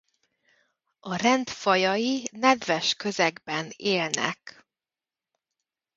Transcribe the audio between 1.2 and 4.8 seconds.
rend fajai nedves közegben élnek.